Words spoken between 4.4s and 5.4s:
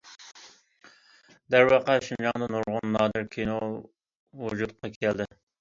ۋۇجۇدقا كەلدى.